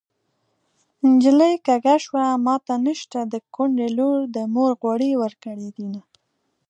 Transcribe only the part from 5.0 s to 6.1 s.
ورکړې دينه